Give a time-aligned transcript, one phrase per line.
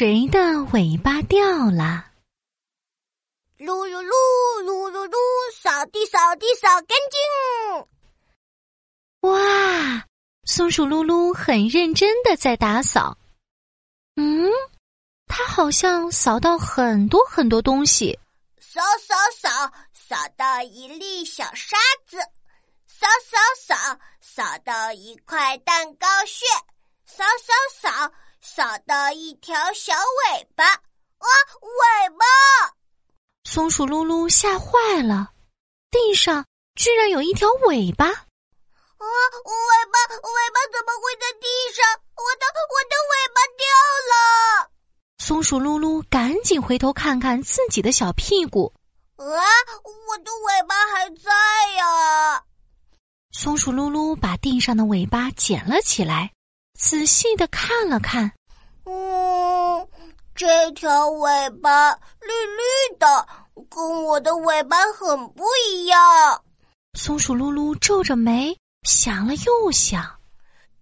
[0.00, 2.06] 谁的尾巴掉了？
[3.58, 4.10] 噜噜噜
[4.64, 5.14] 噜噜噜，
[5.54, 7.20] 扫地扫地扫干净！
[9.30, 10.06] 哇，
[10.44, 13.18] 松鼠噜噜很认真的在打扫。
[14.16, 14.50] 嗯，
[15.26, 18.18] 它好像扫到很多很多东西。
[18.58, 21.76] 扫扫扫，扫到一粒小沙
[22.06, 22.16] 子；
[22.86, 23.36] 扫扫
[23.66, 23.76] 扫，
[24.22, 26.46] 扫到一块蛋糕屑；
[27.04, 28.10] 扫扫扫，
[28.40, 30.64] 扫到一条小尾巴。
[30.64, 31.28] 啊，
[31.60, 32.24] 尾巴！
[33.44, 35.32] 松鼠噜噜吓坏了，
[35.90, 38.06] 地上居然有一条尾巴！
[38.06, 41.84] 啊，尾巴，尾巴怎么会在地上？
[42.16, 43.66] 我的，我的尾巴掉
[44.10, 44.70] 了！
[45.18, 48.72] 松鼠噜噜赶紧回头看看自己的小屁股。
[49.16, 51.30] 啊，我的尾巴还在
[51.76, 52.42] 呀！
[53.32, 56.32] 松鼠噜噜把地上的尾巴捡了起来，
[56.80, 58.32] 仔细的看了看。
[58.84, 59.88] 嗯，
[60.34, 63.26] 这条尾巴绿绿的。
[63.68, 66.42] 跟我的尾巴很不一样。
[66.94, 70.02] 松鼠噜噜皱着眉想了又想，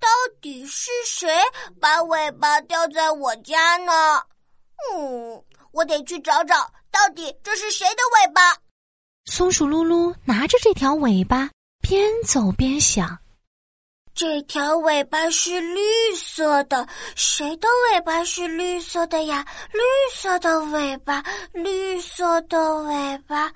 [0.00, 0.08] 到
[0.40, 1.32] 底是谁
[1.80, 4.20] 把尾巴掉在我家呢？
[4.92, 5.40] 嗯，
[5.70, 8.58] 我得去找找，到底这是谁的尾巴？
[9.26, 11.48] 松鼠噜噜拿着这条尾巴，
[11.80, 13.16] 边走边想。
[14.14, 15.80] 这条尾巴是绿
[16.16, 19.44] 色的，谁的尾巴是绿色的呀？
[19.72, 19.80] 绿
[20.14, 21.20] 色的尾巴，
[21.52, 23.50] 绿色的尾巴啊！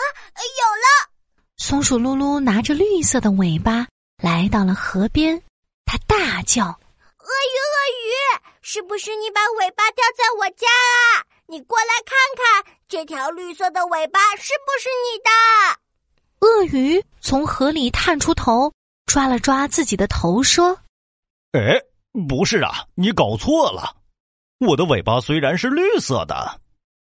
[0.00, 1.10] 有了！
[1.58, 3.86] 松鼠噜噜拿着绿色的尾巴
[4.20, 5.40] 来到了河边，
[5.84, 8.10] 它大叫：“鳄鱼，鳄鱼，
[8.62, 11.22] 是不是你把尾巴掉在我家啊？
[11.46, 12.18] 你过来看
[12.64, 15.30] 看，这条绿色的尾巴是不是你的？”
[16.44, 18.72] 鳄鱼从河里探出头。
[19.12, 20.78] 抓了抓自己的头，说
[21.50, 21.82] ：“哎，
[22.28, 23.96] 不是啊，你搞错了。
[24.60, 26.60] 我的尾巴虽然是绿色的，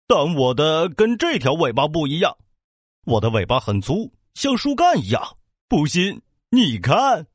[0.08, 2.38] 但我的跟这条尾巴不一样。
[3.04, 5.36] 我的尾巴很粗，像树干一样。
[5.68, 7.28] 不信，你看。”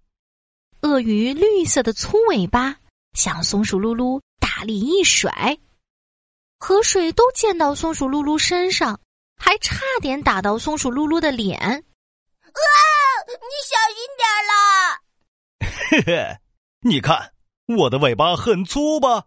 [0.81, 2.79] 鳄鱼绿色的粗尾巴
[3.13, 5.59] 向松鼠噜噜大力一甩，
[6.59, 8.99] 河水都溅到松鼠噜噜身上，
[9.37, 11.61] 还差点打到松鼠噜噜的脸。
[11.61, 12.57] 啊！
[13.27, 15.01] 你小心点啦！
[15.91, 16.39] 嘿嘿，
[16.81, 17.33] 你看
[17.79, 19.25] 我的尾巴很粗吧？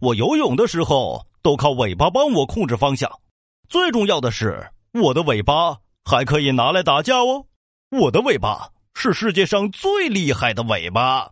[0.00, 3.20] 我游泳的时候都靠尾巴帮我控制方向。
[3.68, 7.46] 最重要的是，我的尾巴还可以拿来打架哦。
[7.90, 11.30] 我的尾巴是世界上最厉害的尾巴。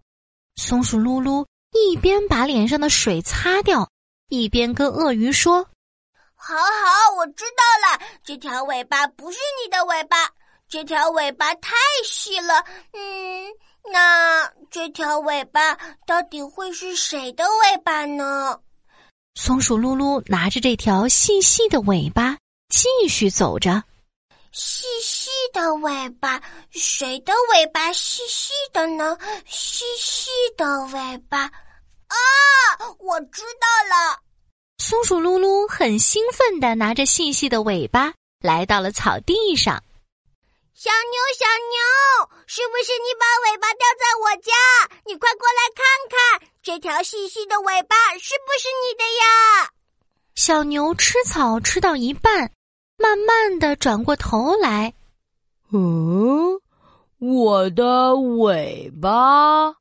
[0.56, 3.90] 松鼠噜噜一边把脸上的水擦掉，
[4.28, 5.64] 一边跟鳄鱼说
[6.34, 10.16] ：“好好，我知道了，这条尾巴不是你的尾巴。”
[10.70, 13.44] 这条尾巴太细了，嗯，
[13.92, 15.74] 那这条尾巴
[16.06, 18.56] 到底会是谁的尾巴呢？
[19.34, 22.36] 松鼠噜噜拿着这条细细的尾巴
[22.68, 23.82] 继续走着。
[24.52, 29.18] 细细的尾巴，谁的尾巴细细的呢？
[29.46, 32.16] 细细的尾巴，啊，
[33.00, 34.20] 我知道了。
[34.78, 39.82] 松鼠噜噜很兴奋的拿着细细的尾巴来到了草地上。
[40.80, 44.50] 小牛，小牛，是不是你把尾巴掉在我家？
[45.04, 49.68] 你快过来看看，这条细细的尾巴是不是你的呀？
[50.36, 52.50] 小牛吃草吃到一半，
[52.96, 54.94] 慢慢的转过头来。
[55.70, 56.58] 嗯，
[57.18, 59.74] 我的尾巴。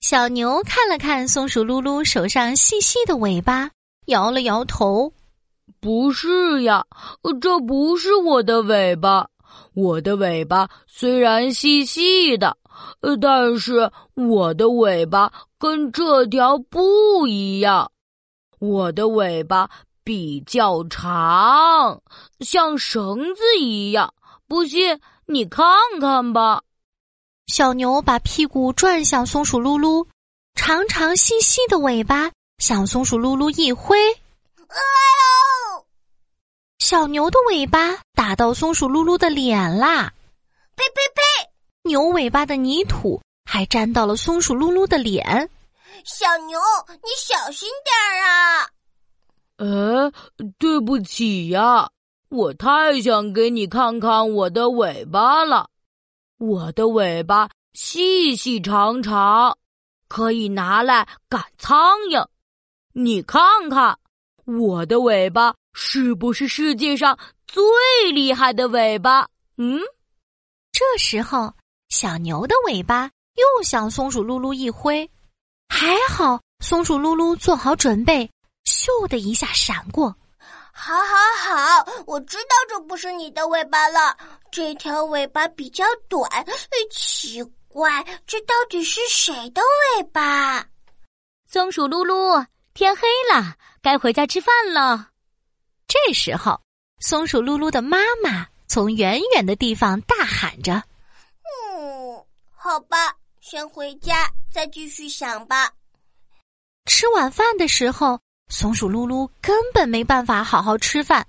[0.00, 3.72] 小牛看了看松鼠噜噜手上细细的尾巴，
[4.06, 5.12] 摇了摇头
[5.82, 6.86] ：“不是呀，
[7.40, 9.28] 这不是我的尾巴。”
[9.74, 12.56] 我的尾巴虽然细细的，
[13.20, 17.90] 但是我的尾巴跟这条不一样。
[18.58, 19.70] 我的尾巴
[20.04, 22.02] 比较长，
[22.40, 24.12] 像绳子一样。
[24.46, 25.66] 不信，你看
[26.00, 26.62] 看吧。
[27.46, 30.06] 小牛把屁股转向松鼠噜噜，
[30.54, 33.96] 长长细细的尾巴向松鼠噜噜一挥。
[36.90, 40.12] 小牛的尾巴打到松鼠噜噜的脸啦！
[40.74, 41.22] 呸呸呸！
[41.84, 45.48] 牛尾巴的泥土还沾到了松鼠噜噜的脸。
[46.04, 46.58] 小牛，
[46.88, 48.66] 你小心点儿啊！
[49.58, 50.12] 呃，
[50.58, 51.88] 对不起呀，
[52.28, 55.68] 我太想给你看看我的尾巴了。
[56.38, 59.56] 我的尾巴细细长长，
[60.08, 62.26] 可以拿来赶苍蝇。
[62.94, 63.96] 你看看
[64.44, 65.54] 我的尾巴。
[65.72, 67.62] 是不是世界上最
[68.12, 69.26] 厉害的尾巴？
[69.56, 69.80] 嗯，
[70.72, 71.52] 这时候
[71.88, 75.08] 小牛的尾巴又向松鼠噜噜一挥，
[75.68, 78.30] 还好松鼠噜噜做好准备，
[78.64, 80.14] 咻的一下闪过。
[80.72, 84.16] 好，好，好，我知道这不是你的尾巴了。
[84.50, 86.28] 这条尾巴比较短，
[86.90, 89.62] 奇怪，这到底是谁的
[89.96, 90.66] 尾巴？
[91.46, 93.02] 松鼠噜噜，天黑
[93.32, 95.08] 了，该回家吃饭了。
[96.06, 96.60] 这时候，
[96.98, 100.82] 松鼠噜噜的妈妈从远远的地方大喊着
[101.44, 105.72] ：“嗯，好吧，先回家，再继续想吧。”
[106.86, 108.20] 吃晚饭的时候。
[108.52, 111.24] 松鼠噜噜根本没办法好好吃饭，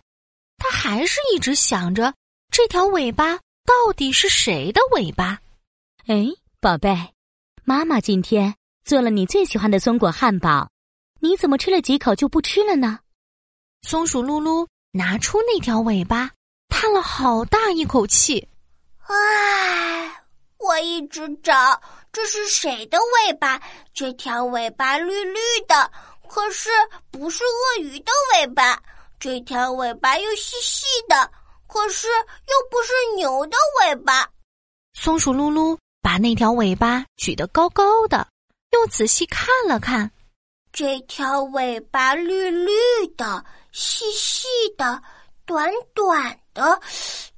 [0.58, 2.12] 它还是一直想着
[2.50, 5.40] 这条尾巴到底是谁的尾巴。
[6.08, 6.26] 哎，
[6.60, 7.14] 宝贝，
[7.64, 10.68] 妈妈今天做了你最喜欢的松果汉堡，
[11.20, 12.98] 你怎么吃了几口就不吃了呢？
[13.82, 16.30] 松鼠噜噜拿出那条尾巴，
[16.70, 18.48] 叹了好大一口气。
[19.08, 20.24] 唉，
[20.58, 21.82] 我一直找，
[22.12, 23.60] 这是谁的尾巴？
[23.94, 25.92] 这条尾巴绿绿的。
[26.30, 26.70] 可是
[27.10, 28.82] 不是鳄鱼的尾巴，
[29.20, 31.30] 这条尾巴又细细的，
[31.68, 34.30] 可是又不是牛的尾巴。
[34.94, 38.26] 松鼠噜噜把那条尾巴举得高高的，
[38.72, 40.10] 又仔细看了看，
[40.72, 42.72] 这条尾巴绿绿
[43.18, 44.48] 的、细细
[44.78, 45.02] 的、
[45.46, 46.82] 短短的，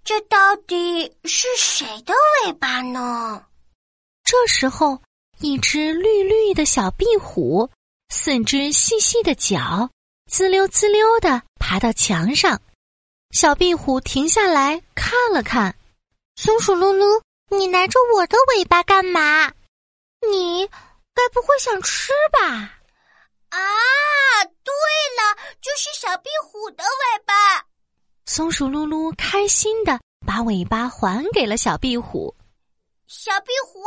[0.03, 2.13] 这到底是谁的
[2.45, 3.45] 尾巴呢？
[4.23, 5.01] 这时候，
[5.39, 7.69] 一只绿绿的小壁虎。
[8.09, 9.89] 四只细细的脚，
[10.29, 12.61] 滋溜滋溜的爬到墙上。
[13.31, 15.75] 小壁虎停下来看了看，
[16.35, 19.51] 松鼠噜噜，你拿着我的尾巴干嘛？
[20.31, 22.79] 你该不会想吃吧？
[23.53, 27.33] 啊，对了，就是小壁虎的尾巴。
[28.25, 32.35] 松鼠噜噜开心的把尾巴还给了小壁虎。
[33.05, 33.79] 小壁虎，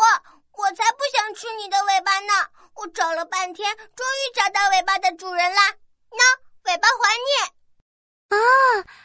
[0.53, 2.33] 我才不想吃你的尾巴呢。
[2.75, 5.73] 我找了半天，终于找到尾巴的主人啦！
[6.11, 8.37] 喏，尾巴还你。
[8.37, 8.39] 哦，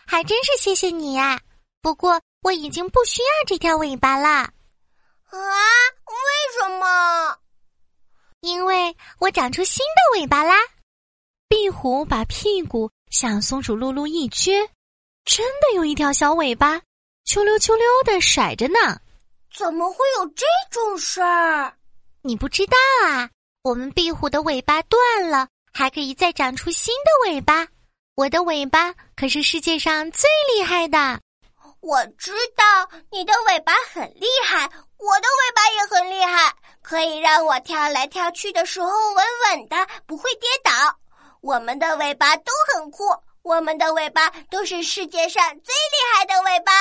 [0.06, 1.40] 还真是谢谢你呀！
[1.82, 4.52] 不过我已经不需要这条尾巴啦。
[5.32, 5.40] 啊？
[6.06, 7.41] 为什么？
[8.42, 10.56] 因为我长出新的尾巴啦！
[11.48, 14.68] 壁虎把屁股向松鼠露露一撅，
[15.26, 16.82] 真的有一条小尾巴，
[17.24, 19.00] 秋溜秋溜的甩着呢。
[19.56, 21.76] 怎么会有这种事儿？
[22.24, 23.30] 你不知道啊？
[23.62, 27.68] 我们壁虎的尾巴断了，还可以再长出新的尾巴。
[28.16, 31.20] 我的尾巴可是世界上最厉害的。
[31.82, 35.51] 我知道你的尾巴很厉害，我的尾
[36.92, 40.72] 可以让我跳来跳去的时候稳稳的，不会跌倒。
[41.40, 43.06] 我们的尾巴都很酷，
[43.44, 46.74] 我们的尾巴都是世界上最厉害的尾巴。